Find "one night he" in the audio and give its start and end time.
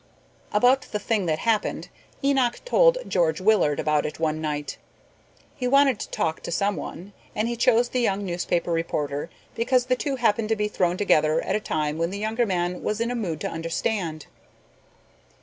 4.19-5.67